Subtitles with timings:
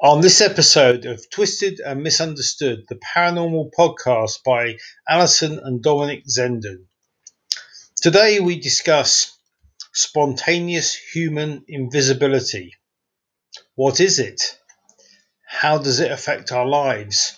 [0.00, 4.76] On this episode of Twisted and Misunderstood, the paranormal podcast by
[5.08, 6.84] Alison and Dominic Zenden.
[8.00, 9.36] Today we discuss
[9.92, 12.76] spontaneous human invisibility.
[13.74, 14.56] What is it?
[15.44, 17.36] How does it affect our lives?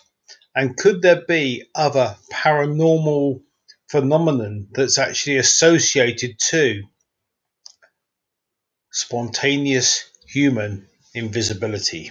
[0.54, 3.40] And could there be other paranormal
[3.88, 6.82] phenomenon that's actually associated to
[8.92, 12.10] spontaneous human invisibility?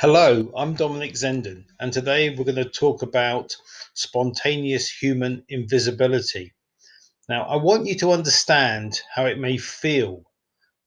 [0.00, 3.56] Hello, I'm Dominic Zenden, and today we're going to talk about
[3.94, 6.54] spontaneous human invisibility.
[7.28, 10.22] Now, I want you to understand how it may feel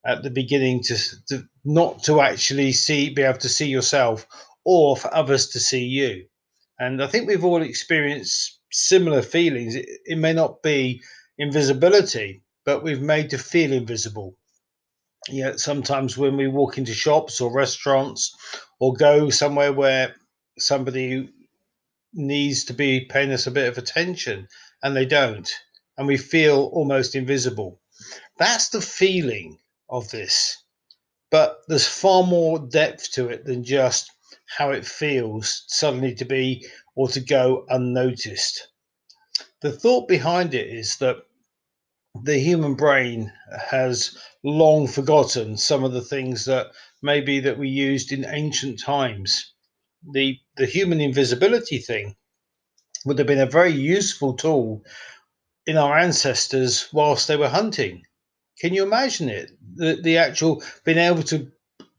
[0.05, 0.97] at the beginning to,
[1.27, 4.25] to, not to actually see, be able to see yourself,
[4.63, 6.27] or for others to see you.
[6.79, 9.75] And I think we've all experienced similar feelings.
[9.75, 11.01] It, it may not be
[11.37, 14.37] invisibility, but we've made to feel invisible
[15.31, 18.35] yeah, sometimes when we walk into shops or restaurants
[18.79, 20.15] or go somewhere where
[20.57, 21.29] somebody
[22.13, 24.47] needs to be paying us a bit of attention
[24.83, 25.49] and they don't,
[25.97, 27.79] and we feel almost invisible.
[28.37, 30.57] That's the feeling of this.
[31.29, 34.11] But there's far more depth to it than just
[34.57, 38.67] how it feels suddenly to be or to go unnoticed.
[39.61, 41.17] The thought behind it is that
[42.23, 43.31] the human brain
[43.69, 46.67] has long forgotten some of the things that
[47.01, 49.53] maybe that we used in ancient times.
[50.13, 52.15] The the human invisibility thing
[53.05, 54.83] would have been a very useful tool
[55.67, 58.03] in our ancestors whilst they were hunting.
[58.59, 59.51] Can you imagine it?
[59.75, 61.51] The the actual being able to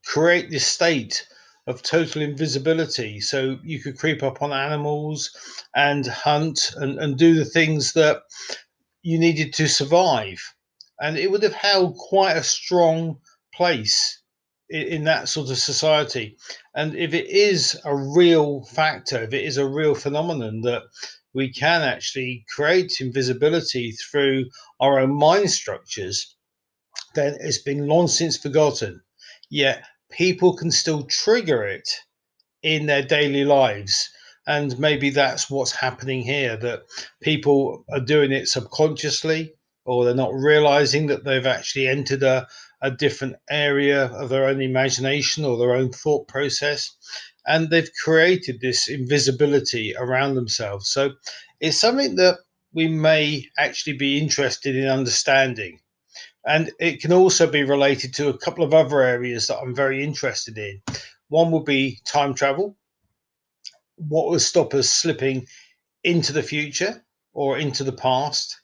[0.04, 1.26] create this state
[1.66, 5.30] of total invisibility so you could creep up on animals
[5.76, 8.22] and hunt and, and do the things that
[9.02, 10.40] you needed to survive.
[11.00, 13.18] And it would have held quite a strong
[13.54, 14.22] place
[14.70, 16.36] in, in that sort of society.
[16.74, 20.82] And if it is a real factor, if it is a real phenomenon that
[21.34, 24.46] we can actually create invisibility through
[24.80, 26.36] our own mind structures,
[27.14, 29.02] then it's been long since forgotten.
[29.50, 31.88] Yet people can still trigger it
[32.62, 34.10] in their daily lives
[34.46, 36.82] and maybe that's what's happening here that
[37.20, 39.54] people are doing it subconsciously
[39.84, 42.46] or they're not realizing that they've actually entered a,
[42.80, 46.90] a different area of their own imagination or their own thought process.
[47.46, 50.88] And they've created this invisibility around themselves.
[50.88, 51.12] So
[51.60, 52.38] it's something that
[52.72, 55.80] we may actually be interested in understanding.
[56.44, 60.02] And it can also be related to a couple of other areas that I'm very
[60.02, 60.82] interested in.
[61.28, 62.76] One would be time travel,
[64.08, 65.46] what would stop us slipping
[66.04, 68.60] into the future or into the past?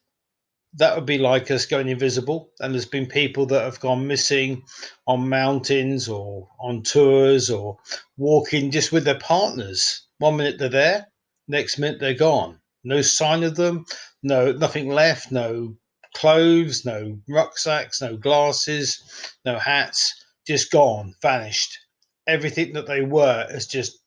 [0.74, 2.50] That would be like us going invisible.
[2.60, 4.62] And there's been people that have gone missing
[5.06, 7.78] on mountains or on tours or
[8.16, 10.06] walking just with their partners.
[10.18, 11.06] One minute they're there,
[11.46, 12.60] next minute they're gone.
[12.84, 13.86] No sign of them,
[14.22, 15.76] no nothing left, no
[16.14, 19.02] clothes, no rucksacks, no glasses,
[19.44, 20.14] no hats,
[20.46, 21.78] just gone, vanished.
[22.26, 23.98] Everything that they were has just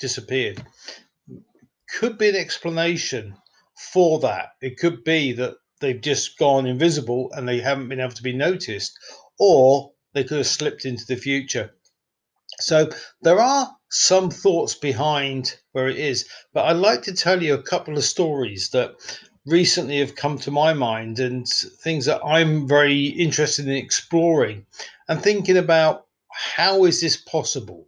[0.00, 0.64] disappeared.
[1.98, 3.36] Could be an explanation
[3.92, 4.50] for that.
[4.60, 8.32] It could be that they've just gone invisible and they haven't been able to be
[8.32, 8.98] noticed,
[9.38, 11.74] or they could have slipped into the future.
[12.58, 12.90] So
[13.22, 17.62] there are some thoughts behind where it is, but I'd like to tell you a
[17.62, 18.94] couple of stories that
[19.46, 21.46] recently have come to my mind and
[21.82, 24.66] things that I'm very interested in exploring
[25.08, 27.86] and thinking about how is this possible?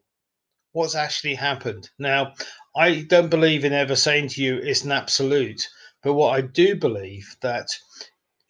[0.72, 1.90] What's actually happened.
[1.98, 2.34] Now,
[2.76, 5.68] I don't believe in ever saying to you it's an absolute,
[6.02, 7.68] but what I do believe that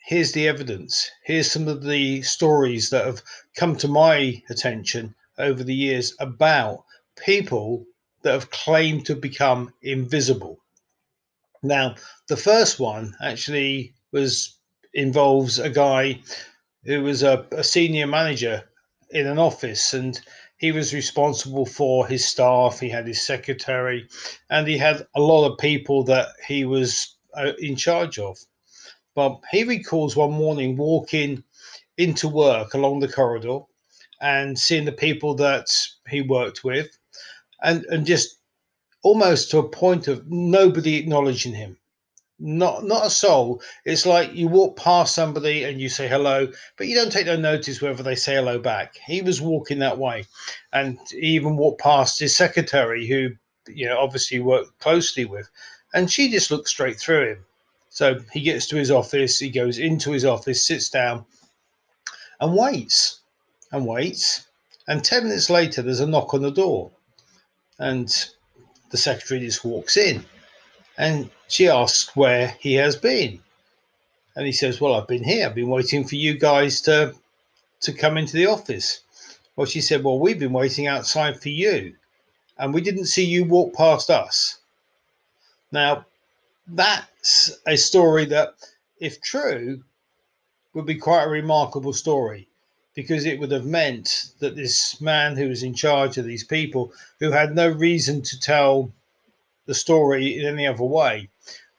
[0.04, 1.10] here's the evidence.
[1.24, 3.22] Here's some of the stories that have
[3.56, 6.84] come to my attention over the years about
[7.16, 7.84] people
[8.22, 10.58] that have claimed to become invisible.
[11.62, 11.96] Now,
[12.28, 14.56] the first one actually was
[14.94, 16.20] involves a guy
[16.84, 18.62] who was a, a senior manager
[19.10, 20.20] in an office and
[20.62, 24.08] he was responsible for his staff, he had his secretary,
[24.48, 28.38] and he had a lot of people that he was uh, in charge of.
[29.16, 31.42] But he recalls one morning walking
[31.98, 33.58] into work along the corridor
[34.20, 35.66] and seeing the people that
[36.08, 36.96] he worked with,
[37.64, 38.38] and, and just
[39.02, 41.76] almost to a point of nobody acknowledging him
[42.42, 43.62] not not a soul.
[43.84, 47.36] It's like you walk past somebody and you say hello, but you don't take no
[47.36, 48.96] notice whether they say hello back.
[49.06, 50.24] He was walking that way,
[50.72, 53.30] and he even walked past his secretary, who
[53.68, 55.48] you know obviously worked closely with,
[55.94, 57.44] and she just looked straight through him.
[57.90, 61.24] So he gets to his office, he goes into his office, sits down,
[62.40, 63.20] and waits,
[63.70, 64.46] and waits,
[64.88, 66.90] And 10 minutes later, there's a knock on the door.
[67.78, 68.08] And
[68.90, 70.24] the secretary just walks in.
[71.02, 73.40] And she asks where he has been.
[74.36, 75.46] And he says, Well, I've been here.
[75.46, 77.12] I've been waiting for you guys to,
[77.80, 79.00] to come into the office.
[79.56, 81.96] Well, she said, Well, we've been waiting outside for you.
[82.56, 84.60] And we didn't see you walk past us.
[85.72, 86.06] Now,
[86.68, 88.54] that's a story that,
[89.00, 89.82] if true,
[90.72, 92.46] would be quite a remarkable story
[92.94, 96.92] because it would have meant that this man who was in charge of these people,
[97.18, 98.92] who had no reason to tell
[99.66, 101.28] the story in any other way,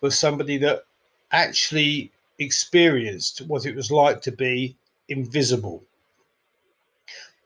[0.01, 0.83] was somebody that
[1.31, 4.75] actually experienced what it was like to be
[5.09, 5.83] invisible.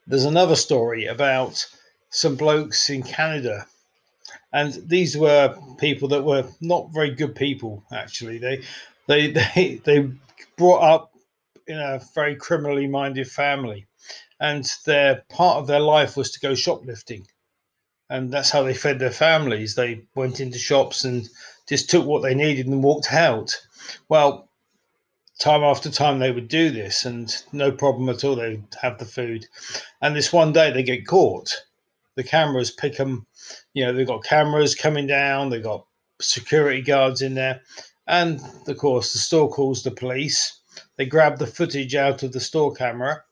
[0.05, 1.65] There's another story about
[2.09, 3.67] some blokes in Canada
[4.53, 8.61] and these were people that were not very good people actually they
[9.07, 10.09] they they, they
[10.57, 11.13] brought up
[11.67, 13.85] in a very criminally minded family
[14.39, 17.25] and their part of their life was to go shoplifting
[18.09, 21.29] and that's how they fed their families they went into shops and
[21.67, 23.55] just took what they needed and walked out
[24.09, 24.49] well
[25.39, 29.05] time after time they would do this and no problem at all they'd have the
[29.05, 29.45] food
[30.01, 31.63] and this one day they get caught
[32.17, 33.25] the cameras pick them.
[33.73, 35.85] You know, they've got cameras coming down, they've got
[36.19, 37.61] security guards in there.
[38.07, 40.59] And of course, the store calls the police.
[40.97, 43.23] They grab the footage out of the store camera,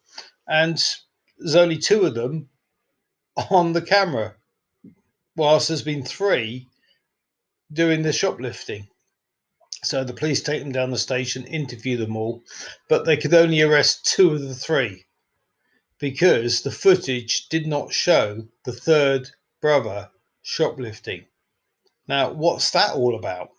[0.47, 0.81] and
[1.39, 2.47] there's only two of them
[3.49, 4.35] on the camera,
[5.35, 6.67] whilst there's been three
[7.71, 8.87] doing the shoplifting.
[9.83, 12.43] So the police take them down the station, interview them all,
[12.89, 15.05] but they could only arrest two of the three
[15.99, 19.29] because the footage did not show the third
[19.61, 20.09] brother
[20.41, 21.25] shoplifting.
[22.07, 23.49] Now, what's that all about?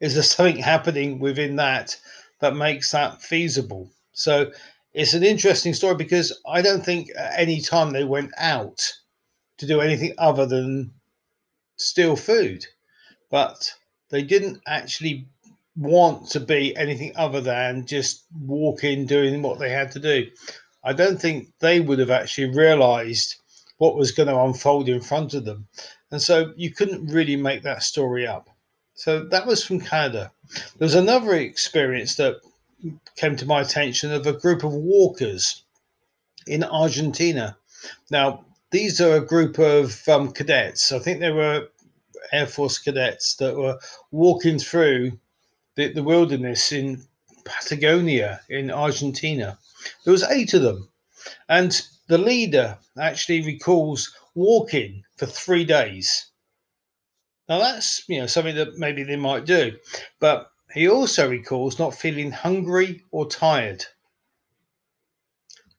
[0.00, 1.96] Is there something happening within that
[2.40, 3.90] that makes that feasible?
[4.12, 4.52] So
[4.92, 8.80] it's an interesting story because I don't think at any time they went out
[9.58, 10.92] to do anything other than
[11.76, 12.64] steal food,
[13.30, 13.72] but
[14.10, 15.26] they didn't actually
[15.76, 20.26] want to be anything other than just walk in doing what they had to do.
[20.84, 23.36] I don't think they would have actually realized
[23.78, 25.66] what was going to unfold in front of them.
[26.10, 28.48] And so you couldn't really make that story up.
[28.94, 30.32] So that was from Canada.
[30.78, 32.36] There was another experience that
[33.16, 35.64] came to my attention of a group of walkers
[36.46, 37.56] in Argentina.
[38.10, 40.92] Now, these are a group of um, cadets.
[40.92, 41.68] I think they were
[42.32, 43.78] Air Force cadets that were
[44.10, 45.18] walking through
[45.76, 47.02] the, the wilderness in
[47.44, 49.58] Patagonia in Argentina.
[50.04, 50.90] There was eight of them,
[51.48, 56.26] and the leader actually recalls walking for three days.
[57.48, 59.76] Now that's you know something that maybe they might do,
[60.18, 63.84] but he also recalls not feeling hungry or tired.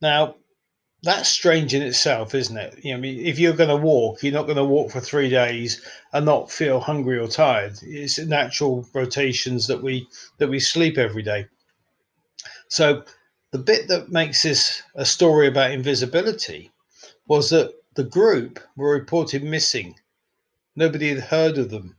[0.00, 0.36] Now
[1.02, 2.84] that's strange in itself, isn't it?
[2.84, 5.00] You know, I mean, if you're going to walk, you're not going to walk for
[5.00, 5.80] three days
[6.12, 7.78] and not feel hungry or tired.
[7.82, 10.08] It's natural rotations that we
[10.38, 11.46] that we sleep every day.
[12.68, 13.04] So
[13.52, 16.72] the bit that makes this a story about invisibility
[17.26, 19.94] was that the group were reported missing.
[20.74, 21.96] Nobody had heard of them.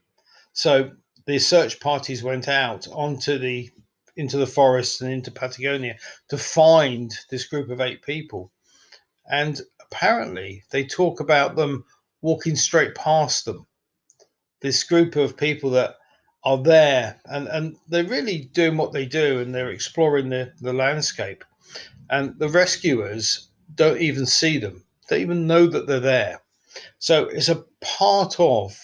[0.54, 0.92] So
[1.26, 3.72] the search parties went out onto the
[4.18, 5.96] into the forest and into Patagonia
[6.28, 8.52] to find this group of eight people.
[9.30, 11.86] And apparently they talk about them
[12.22, 13.66] walking straight past them.
[14.62, 15.96] This group of people that
[16.44, 20.74] are there and, and they're really doing what they do and they're exploring the, the
[20.74, 21.44] landscape.
[22.10, 26.42] And the rescuers don't even see them, they even know that they're there.
[26.98, 28.78] So it's a part of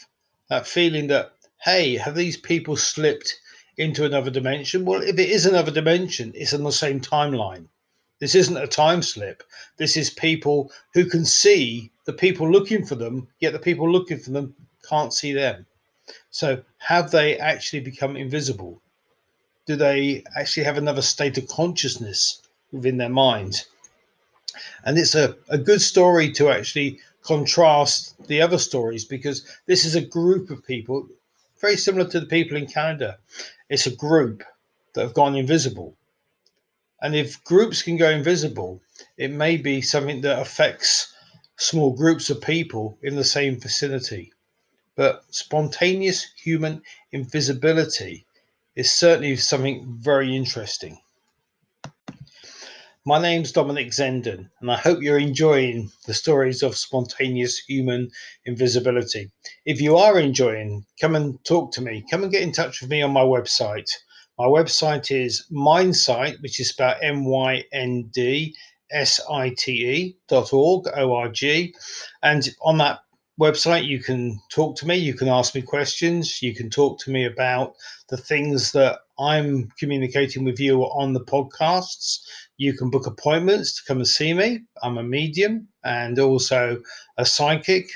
[0.50, 1.34] that feeling that,
[1.64, 3.40] hey, have these people slipped
[3.78, 4.86] into another dimension?
[4.86, 7.68] Well, if it is another dimension, it's on the same timeline.
[8.20, 9.44] This isn't a time slip.
[9.78, 14.20] This is people who can see the people looking for them, yet the people looking
[14.20, 14.56] for them
[14.88, 15.66] can't see them.
[16.30, 18.82] So, have they actually become invisible?
[19.66, 22.42] Do they actually have another state of consciousness
[22.72, 23.66] within their mind?
[24.84, 29.96] And it's a, a good story to actually contrast the other stories because this is
[29.96, 31.10] a group of people
[31.60, 33.18] very similar to the people in Canada.
[33.70, 34.44] It's a group
[34.94, 35.96] that have gone invisible.
[37.02, 38.82] And if groups can go invisible,
[39.18, 41.14] it may be something that affects
[41.58, 44.32] small groups of people in the same vicinity.
[44.96, 48.26] But spontaneous human invisibility
[48.76, 51.00] is certainly something very interesting.
[53.08, 58.10] My name's Dominic Zenden, and I hope you're enjoying the stories of spontaneous human
[58.46, 59.32] invisibility.
[59.64, 62.04] If you are enjoying, come and talk to me.
[62.10, 63.92] Come and get in touch with me on my website.
[64.38, 68.56] My website is Myndsite, which is about M Y N D
[68.92, 71.74] S-I-T-E dot org, O-R-G.
[72.22, 73.00] And on that
[73.40, 77.12] website, you can talk to me, you can ask me questions, you can talk to
[77.12, 77.76] me about
[78.10, 82.20] the things that I'm communicating with you on the podcasts.
[82.58, 84.62] You can book appointments to come and see me.
[84.84, 86.82] I'm a medium and also
[87.18, 87.90] a psychic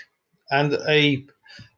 [0.51, 1.25] and a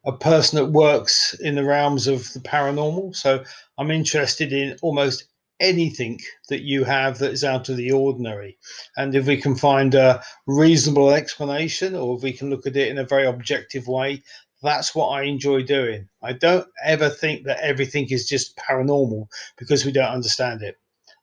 [0.06, 3.16] a person that works in the realms of the paranormal.
[3.16, 3.44] So
[3.78, 5.26] I'm interested in almost
[5.60, 8.58] anything that you have that is out of the ordinary.
[8.98, 12.90] And if we can find a reasonable explanation or if we can look at it
[12.90, 14.24] in a very objective way,
[14.64, 16.08] that's what I enjoy doing.
[16.22, 19.28] I don't ever think that everything is just paranormal
[19.58, 20.78] because we don't understand it.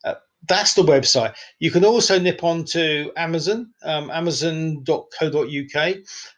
[0.04, 0.14] Uh,
[0.48, 1.34] that's the website.
[1.58, 5.94] You can also nip on to Amazon, um, amazon.co.uk,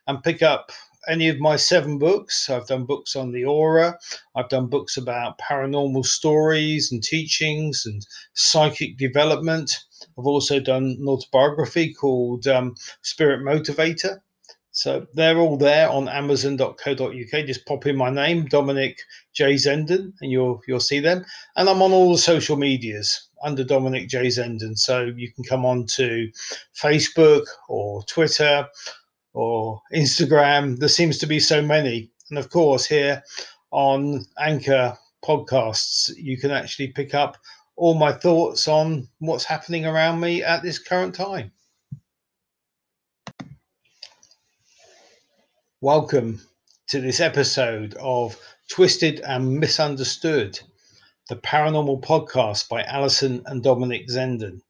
[0.06, 0.72] and pick up
[1.10, 2.48] any of my seven books.
[2.48, 3.98] I've done books on the aura.
[4.36, 9.72] I've done books about paranormal stories and teachings and psychic development.
[10.16, 14.20] I've also done an autobiography called um, Spirit Motivator.
[14.72, 17.46] So they're all there on amazon.co.uk.
[17.46, 19.00] Just pop in my name, Dominic
[19.32, 19.54] J.
[19.54, 21.24] Zenden, and you'll you'll see them.
[21.56, 24.28] And I'm on all the social medias under Dominic J.
[24.28, 24.78] Zenden.
[24.78, 26.30] So you can come on to
[26.80, 28.68] Facebook or Twitter
[29.32, 30.78] or Instagram.
[30.78, 32.10] There seems to be so many.
[32.30, 33.22] And of course, here
[33.70, 37.36] on Anchor podcasts, you can actually pick up
[37.76, 41.50] all my thoughts on what's happening around me at this current time.
[45.80, 46.40] Welcome
[46.88, 50.60] to this episode of Twisted and Misunderstood,
[51.28, 54.60] the paranormal podcast by Alison and Dominic Zenden.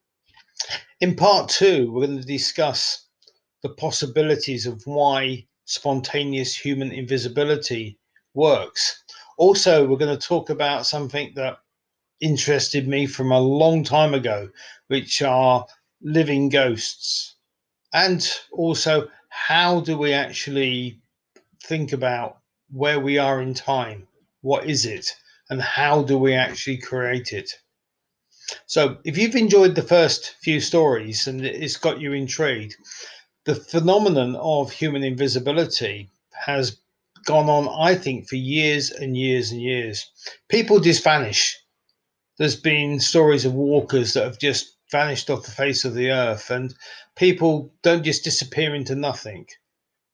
[1.00, 3.07] In part two, we're going to discuss
[3.62, 7.99] the possibilities of why spontaneous human invisibility
[8.35, 9.02] works.
[9.37, 11.59] Also, we're going to talk about something that
[12.21, 14.49] interested me from a long time ago,
[14.88, 15.67] which are
[16.02, 17.37] living ghosts.
[17.93, 21.00] And also, how do we actually
[21.64, 22.38] think about
[22.71, 24.07] where we are in time?
[24.43, 25.14] What is it?
[25.49, 27.50] And how do we actually create it?
[28.67, 32.76] So, if you've enjoyed the first few stories and it's got you intrigued,
[33.50, 36.09] the phenomenon of human invisibility
[36.47, 36.78] has
[37.25, 40.09] gone on, I think, for years and years and years.
[40.49, 41.59] People just vanish.
[42.38, 46.49] There's been stories of walkers that have just vanished off the face of the earth,
[46.49, 46.73] and
[47.16, 49.47] people don't just disappear into nothing,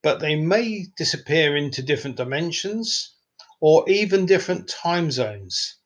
[0.02, 3.16] but they may disappear into different dimensions
[3.60, 5.76] or even different time zones.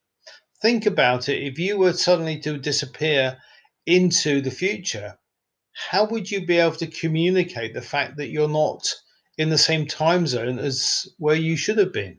[0.63, 3.39] Think about it if you were suddenly to disappear
[3.87, 5.19] into the future,
[5.73, 8.93] how would you be able to communicate the fact that you're not
[9.39, 12.19] in the same time zone as where you should have been?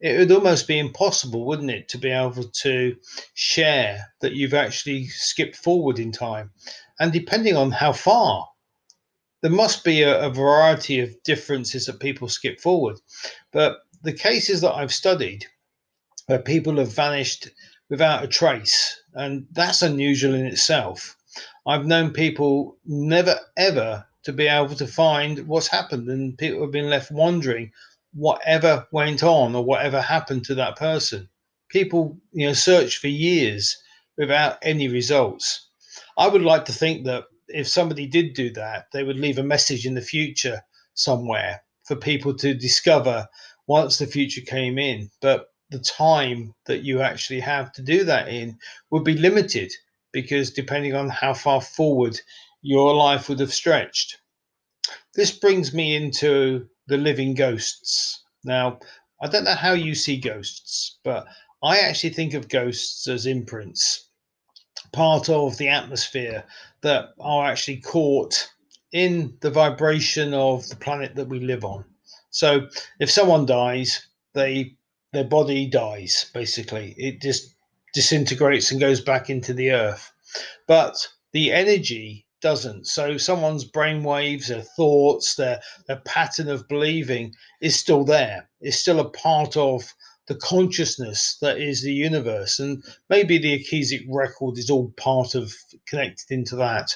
[0.00, 2.96] It would almost be impossible, wouldn't it, to be able to
[3.34, 6.50] share that you've actually skipped forward in time.
[6.98, 8.48] And depending on how far,
[9.42, 12.98] there must be a, a variety of differences that people skip forward.
[13.52, 15.46] But the cases that I've studied,
[16.26, 17.48] where people have vanished
[17.88, 21.16] without a trace, and that's unusual in itself
[21.64, 26.72] I've known people never ever to be able to find what's happened, and people have
[26.72, 27.72] been left wondering
[28.14, 31.28] whatever went on or whatever happened to that person.
[31.68, 33.76] People, you know, search for years
[34.18, 35.68] without any results.
[36.18, 39.44] I would like to think that if somebody did do that, they would leave a
[39.44, 40.62] message in the future
[40.94, 43.28] somewhere for people to discover
[43.66, 45.10] once the future came in.
[45.20, 48.58] But the time that you actually have to do that in
[48.90, 49.72] would be limited
[50.12, 52.20] because depending on how far forward
[52.62, 54.18] your life would have stretched.
[55.14, 58.22] This brings me into the living ghosts.
[58.44, 58.78] Now,
[59.20, 61.26] I don't know how you see ghosts, but
[61.62, 64.08] I actually think of ghosts as imprints,
[64.92, 66.44] part of the atmosphere
[66.82, 68.48] that are actually caught
[68.92, 71.84] in the vibration of the planet that we live on.
[72.30, 74.76] So if someone dies, they
[75.12, 76.94] their body dies basically.
[76.96, 77.54] It just
[77.92, 80.12] disintegrates and goes back into the earth.
[80.66, 80.96] But
[81.32, 82.86] the energy doesn't.
[82.86, 88.48] So someone's brain waves, their thoughts, their their pattern of believing is still there.
[88.60, 89.94] It's still a part of
[90.26, 92.58] the consciousness that is the universe.
[92.58, 95.54] And maybe the Akashic record is all part of
[95.86, 96.94] connected into that.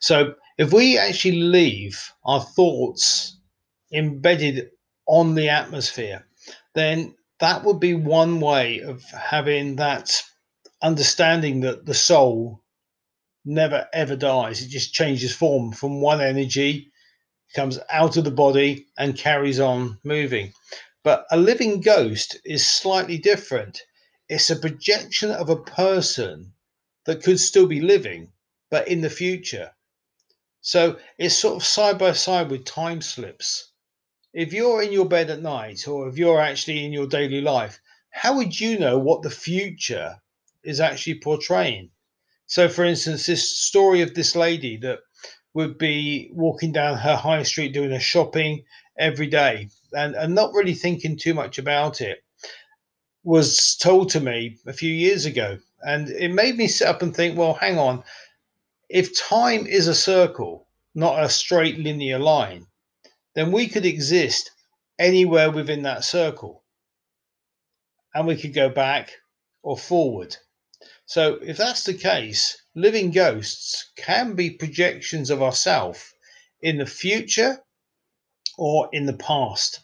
[0.00, 3.38] So if we actually leave our thoughts
[3.92, 4.70] embedded
[5.06, 6.26] on the atmosphere,
[6.74, 10.22] then that would be one way of having that
[10.82, 12.62] understanding that the soul
[13.44, 14.62] never ever dies.
[14.62, 16.92] It just changes form from one energy,
[17.54, 20.52] comes out of the body, and carries on moving.
[21.02, 23.82] But a living ghost is slightly different.
[24.28, 26.52] It's a projection of a person
[27.06, 28.32] that could still be living,
[28.70, 29.72] but in the future.
[30.60, 33.72] So it's sort of side by side with time slips.
[34.34, 37.80] If you're in your bed at night or if you're actually in your daily life,
[38.10, 40.20] how would you know what the future
[40.68, 41.90] is actually portraying?
[42.46, 45.00] So, for instance, this story of this lady that
[45.54, 48.64] would be walking down her high street doing her shopping
[48.98, 52.18] every day and, and not really thinking too much about it
[53.24, 55.58] was told to me a few years ago.
[55.82, 58.02] And it made me sit up and think, well, hang on.
[58.88, 62.66] If time is a circle, not a straight linear line,
[63.34, 64.50] then we could exist
[64.98, 66.64] anywhere within that circle.
[68.14, 69.12] And we could go back
[69.62, 70.36] or forward.
[71.06, 76.14] So, if that's the case, living ghosts can be projections of ourselves
[76.60, 77.58] in the future
[78.56, 79.80] or in the past.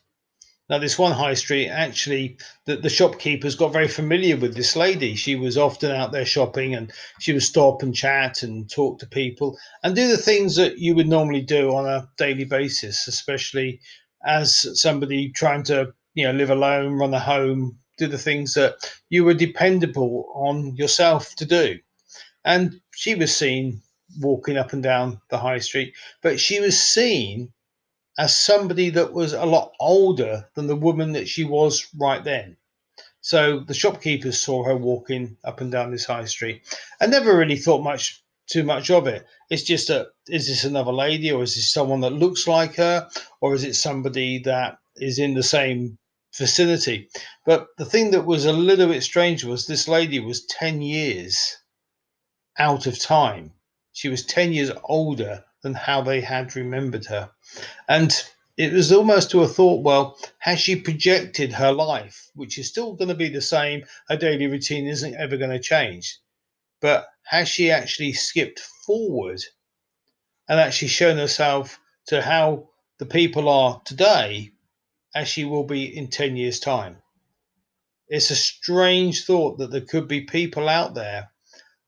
[0.70, 5.14] Now, this one high street, actually, the, the shopkeepers got very familiar with this lady.
[5.14, 9.06] She was often out there shopping and she would stop and chat and talk to
[9.06, 13.80] people and do the things that you would normally do on a daily basis, especially
[14.24, 18.74] as somebody trying to, you know, live alone, run a home, do the things that
[19.08, 21.78] you were dependable on yourself to do.
[22.44, 23.82] And she was seen
[24.20, 27.52] walking up and down the high street, but she was seen
[28.18, 32.56] as somebody that was a lot older than the woman that she was right then.
[33.20, 36.62] So the shopkeepers saw her walking up and down this high street
[37.00, 39.26] and never really thought much too much of it.
[39.50, 43.08] It's just that is this another lady or is this someone that looks like her
[43.40, 45.98] or is it somebody that is in the same
[46.36, 47.08] vicinity?
[47.44, 51.56] But the thing that was a little bit strange was this lady was 10 years
[52.58, 53.52] out of time.
[53.92, 57.30] She was 10 years older than how they had remembered her.
[57.88, 58.12] And
[58.56, 62.94] it was almost to a thought, well, has she projected her life, which is still
[62.94, 63.84] going to be the same?
[64.08, 66.18] Her daily routine isn't ever going to change.
[66.80, 69.40] But has she actually skipped forward
[70.48, 74.52] and actually shown herself to how the people are today
[75.14, 77.02] as she will be in 10 years' time?
[78.08, 81.30] It's a strange thought that there could be people out there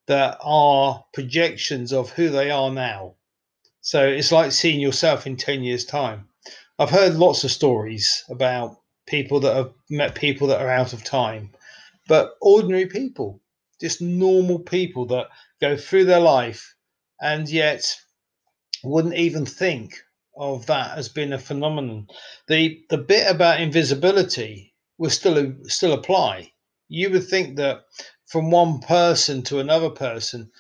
[0.07, 3.16] that are projections of who they are now
[3.87, 6.29] so it's like seeing yourself in 10 years' time.
[6.77, 11.05] I've heard lots of stories about people that have met people that are out of
[11.05, 11.53] time,
[12.09, 13.40] but ordinary people,
[13.81, 15.29] just normal people that
[15.61, 16.74] go through their life
[17.20, 17.96] and yet
[18.83, 20.03] wouldn't even think
[20.37, 22.07] of that as being a phenomenon.
[22.49, 26.53] The the bit about invisibility will still still apply.
[26.88, 27.85] You would think that
[28.27, 30.51] from one person to another person,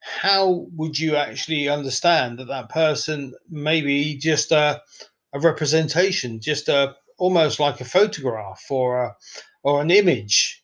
[0.00, 4.80] how would you actually understand that that person may be just a,
[5.32, 9.16] a representation, just a almost like a photograph or a,
[9.62, 10.62] or an image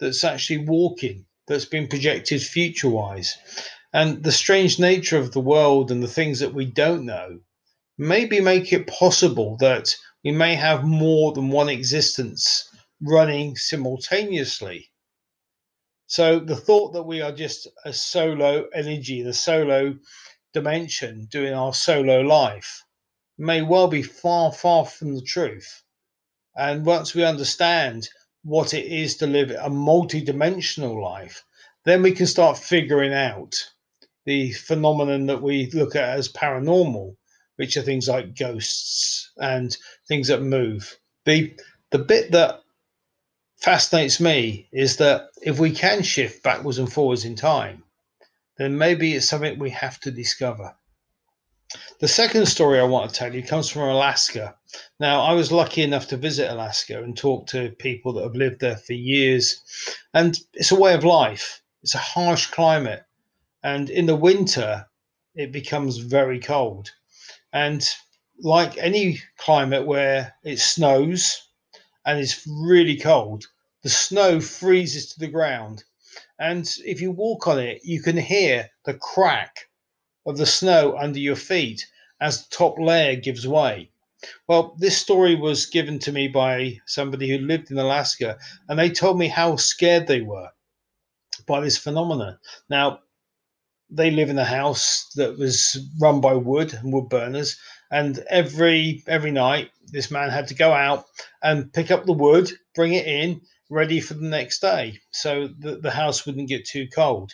[0.00, 3.36] that's actually walking, that's been projected future wise?
[3.92, 7.40] And the strange nature of the world and the things that we don't know
[7.98, 14.90] maybe make it possible that we may have more than one existence running simultaneously
[16.10, 19.98] so the thought that we are just a solo energy, the solo
[20.54, 22.82] dimension doing our solo life
[23.36, 25.82] may well be far, far from the truth.
[26.56, 28.08] And once we understand
[28.42, 31.44] what it is to live a multi-dimensional life,
[31.84, 33.54] then we can start figuring out
[34.24, 37.16] the phenomenon that we look at as paranormal,
[37.58, 40.96] which are things like ghosts and things that move.
[41.24, 41.54] The
[41.90, 42.62] the bit that
[43.56, 47.82] fascinates me is that if we can shift backwards and forwards in time,
[48.58, 50.74] then maybe it's something we have to discover.
[51.98, 54.54] The second story I want to tell you comes from Alaska.
[55.00, 58.60] Now, I was lucky enough to visit Alaska and talk to people that have lived
[58.60, 59.60] there for years.
[60.14, 63.02] And it's a way of life, it's a harsh climate.
[63.64, 64.86] And in the winter,
[65.34, 66.92] it becomes very cold.
[67.52, 67.88] And
[68.40, 71.48] like any climate where it snows
[72.04, 73.46] and it's really cold,
[73.82, 75.84] the snow freezes to the ground.
[76.38, 79.68] And if you walk on it, you can hear the crack
[80.26, 81.86] of the snow under your feet
[82.20, 83.90] as the top layer gives way.
[84.48, 88.90] Well, this story was given to me by somebody who lived in Alaska, and they
[88.90, 90.50] told me how scared they were
[91.46, 92.38] by this phenomenon.
[92.68, 93.00] Now,
[93.90, 97.56] they live in a house that was run by wood and wood burners,
[97.90, 101.04] and every every night this man had to go out
[101.42, 105.90] and pick up the wood, bring it in, ready for the next day, so the
[105.90, 107.32] house wouldn't get too cold.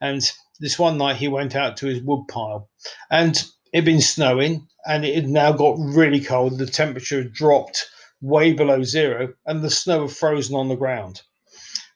[0.00, 0.22] And
[0.60, 2.68] this one night he went out to his wood pile,
[3.10, 3.36] and
[3.72, 6.58] it had been snowing, and it had now got really cold.
[6.58, 7.86] The temperature had dropped
[8.20, 11.22] way below zero, and the snow had frozen on the ground.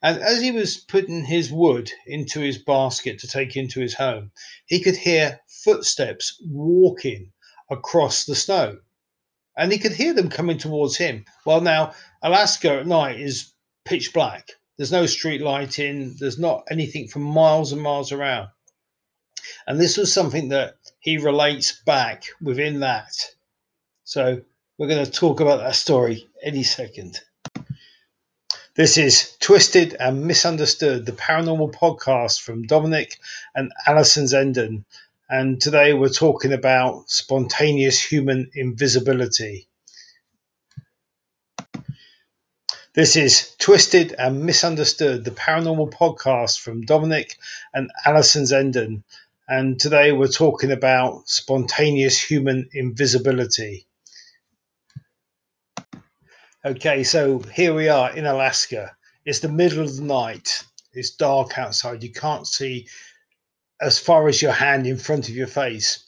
[0.03, 4.33] And as he was putting his wood into his basket to take into his home,
[4.67, 7.33] he could hear footsteps walking
[7.71, 8.81] across the snow.
[9.57, 11.25] And he could hear them coming towards him.
[11.47, 13.53] Well, now, Alaska at night is
[13.85, 14.51] pitch black.
[14.77, 18.49] There's no street lighting, there's not anything for miles and miles around.
[19.67, 23.13] And this was something that he relates back within that.
[24.05, 24.41] So
[24.79, 27.21] we're going to talk about that story any second.
[28.75, 33.19] This is Twisted and Misunderstood, the paranormal podcast from Dominic
[33.55, 34.85] and Alison Zenden.
[35.29, 39.69] And today we're talking about spontaneous human invisibility.
[42.95, 47.37] This is Twisted and Misunderstood, the paranormal podcast from Dominic
[47.75, 49.03] and Alison Zenden.
[49.47, 53.87] And today we're talking about spontaneous human invisibility.
[56.65, 58.97] Okay, so here we are in Alaska.
[59.25, 60.63] It's the middle of the night.
[60.93, 62.05] It's dark outside.
[62.05, 62.87] You can't see
[63.81, 66.05] as far as your hand in front of your face.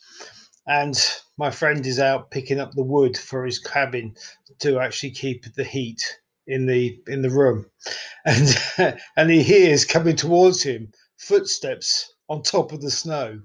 [0.69, 0.97] And
[1.39, 4.15] my friend is out picking up the wood for his cabin
[4.61, 7.67] to actually keep the heat in the in the room.
[8.25, 13.41] And and he hears coming towards him footsteps on top of the snow.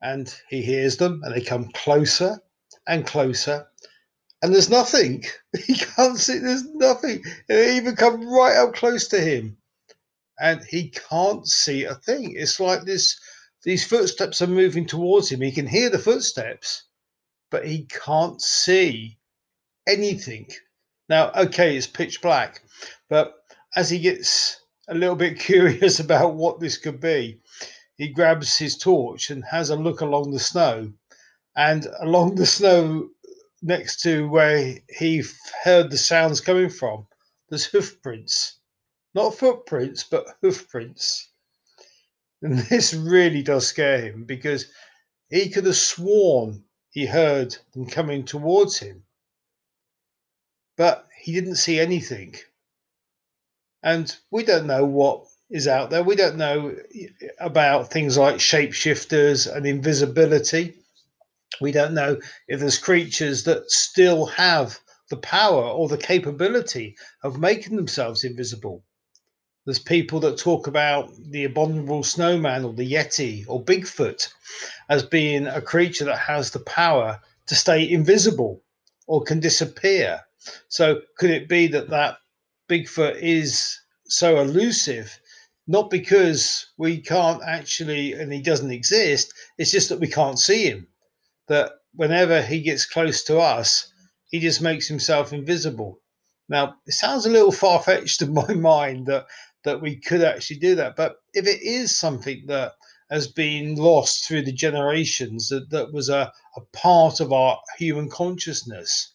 [0.00, 2.40] And he hears them and they come closer
[2.86, 3.66] and closer
[4.42, 5.24] and there's nothing.
[5.66, 6.38] He can't see.
[6.38, 7.22] There's nothing.
[7.48, 9.56] They even come right up close to him,
[10.40, 12.34] and he can't see a thing.
[12.36, 13.18] It's like this.
[13.64, 15.40] These footsteps are moving towards him.
[15.40, 16.84] He can hear the footsteps,
[17.50, 19.18] but he can't see
[19.88, 20.48] anything.
[21.08, 22.62] Now, okay, it's pitch black,
[23.08, 23.44] but
[23.76, 27.40] as he gets a little bit curious about what this could be,
[27.96, 30.92] he grabs his torch and has a look along the snow.
[31.56, 33.10] And along the snow
[33.62, 35.22] next to where he
[35.64, 37.06] heard the sounds coming from,
[37.48, 38.58] there's hoof prints.
[39.14, 41.28] Not footprints, but hoof prints.
[42.42, 44.66] And this really does scare him because
[45.28, 49.04] he could have sworn he heard them coming towards him.
[50.76, 52.34] But he didn't see anything.
[53.82, 56.02] And we don't know what is out there.
[56.02, 60.74] We don't know eh, about things like shapeshifters and invisibility.
[61.60, 62.18] We don't know
[62.48, 68.82] if there's creatures that still have the power or the capability of making themselves invisible.
[69.66, 74.32] There's people that talk about the abominable snowman or the Yeti or Bigfoot
[74.88, 78.62] as being a creature that has the power to stay invisible
[79.06, 80.20] or can disappear.
[80.68, 82.18] So, could it be that that
[82.68, 85.20] Bigfoot is so elusive,
[85.66, 90.64] not because we can't actually, and he doesn't exist, it's just that we can't see
[90.64, 90.86] him?
[91.50, 93.92] That whenever he gets close to us,
[94.28, 96.00] he just makes himself invisible.
[96.48, 99.26] Now, it sounds a little far fetched in my mind that
[99.64, 102.72] that we could actually do that, but if it is something that
[103.10, 108.08] has been lost through the generations, that, that was a, a part of our human
[108.08, 109.12] consciousness,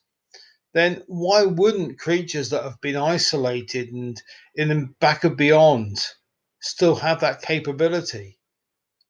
[0.74, 4.22] then why wouldn't creatures that have been isolated and
[4.56, 6.06] in the back of beyond
[6.62, 8.38] still have that capability?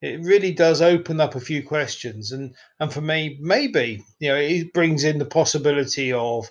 [0.05, 2.31] It really does open up a few questions.
[2.31, 6.47] And and for me maybe you know it brings in the possibility of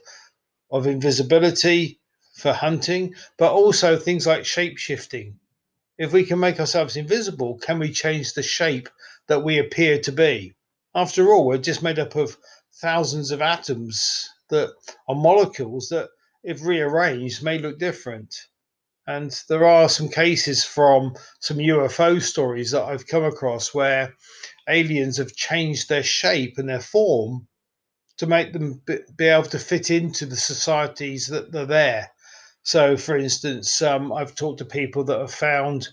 [0.71, 2.01] of invisibility
[2.35, 5.39] for hunting but also things like shape shifting
[5.99, 8.89] if we can make ourselves invisible can we change the shape
[9.29, 10.55] that we appear to be?
[10.93, 12.37] After all we're just made up of
[12.81, 14.71] thousands of atoms that
[15.07, 16.09] are molecules that
[16.43, 18.35] if rearranged may look different
[19.07, 24.15] and there are some cases from some UFO stories that I've come across where
[24.69, 27.47] aliens have changed their shape and their form
[28.17, 28.81] to make them
[29.17, 32.11] be able to fit into the societies that they're there.
[32.63, 35.89] So, for instance, um, I've talked to people that have found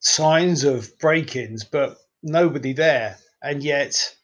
[0.00, 3.18] signs of break ins, but nobody there.
[3.42, 4.16] And yet,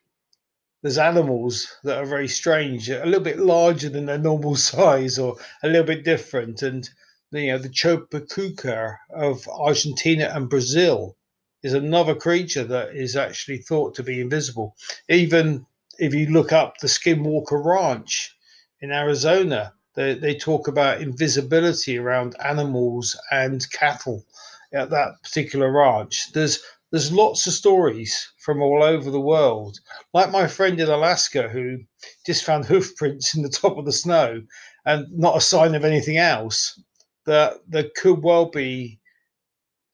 [0.85, 5.35] there's animals that are very strange, a little bit larger than their normal size or
[5.63, 6.61] a little bit different.
[6.61, 6.87] And
[7.33, 11.17] you know, the Chopacuca of Argentina and Brazil
[11.63, 14.77] is another creature that is actually thought to be invisible.
[15.09, 15.65] Even
[15.99, 18.37] if you look up the Skinwalker Ranch
[18.83, 24.23] in Arizona, they, they talk about invisibility around animals and cattle
[24.75, 26.31] at that particular ranch.
[26.35, 26.63] There's
[26.95, 29.81] there's lots of stories from all over the world.
[30.13, 31.79] Like my friend in Alaska who
[32.25, 34.43] just found hoof prints in the top of the snow
[34.87, 36.81] and not a sign of anything else.
[37.27, 39.01] That there could well be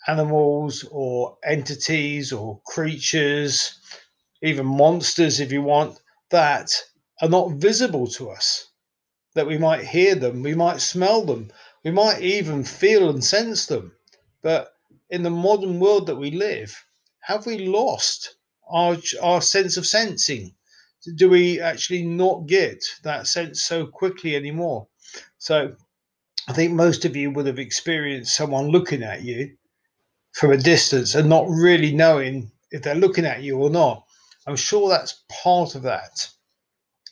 [0.08, 3.80] animals or entities or creatures,
[4.42, 6.70] even monsters if you want, that
[7.22, 8.68] are not visible to us.
[9.34, 11.50] That we might hear them, we might smell them,
[11.82, 13.96] We might even feel and sense them.
[14.42, 14.74] But
[15.08, 16.76] in the modern world that we live,
[17.20, 18.36] have we lost
[18.68, 20.54] our, our sense of sensing?
[21.16, 24.86] Do we actually not get that sense so quickly anymore?
[25.38, 25.74] So
[26.48, 29.56] I think most of you would have experienced someone looking at you
[30.32, 34.04] from a distance and not really knowing if they're looking at you or not.
[34.46, 36.28] I'm sure that's part of that.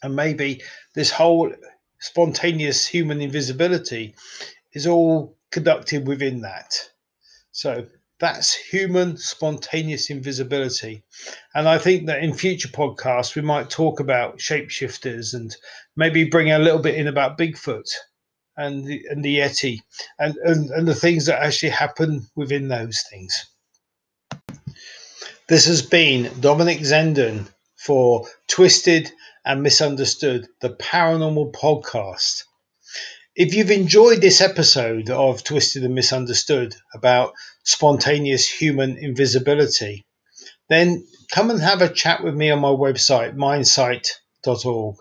[0.03, 0.63] And maybe
[0.95, 1.53] this whole
[2.01, 4.15] spontaneous human invisibility
[4.73, 6.75] is all conducted within that.
[7.53, 7.87] So
[8.21, 11.05] that's human spontaneous invisibility.
[11.55, 15.55] And I think that in future podcasts, we might talk about shapeshifters and
[15.97, 17.89] maybe bring a little bit in about Bigfoot
[18.57, 19.81] and the, and the Yeti
[20.19, 23.47] and, and, and the things that actually happen within those things.
[25.49, 29.11] This has been Dominic Zenden for Twisted
[29.45, 32.45] and Misunderstood, the paranormal podcast.
[33.39, 40.05] If you've enjoyed this episode of Twisted and Misunderstood about spontaneous human invisibility,
[40.69, 44.97] then come and have a chat with me on my website, myndsite.org.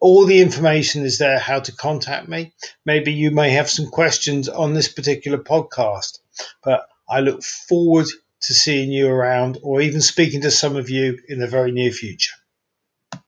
[0.00, 2.52] All the information is there how to contact me.
[2.84, 6.18] Maybe you may have some questions on this particular podcast,
[6.64, 8.06] but I look forward
[8.40, 11.92] to seeing you around or even speaking to some of you in the very near
[11.92, 12.34] future.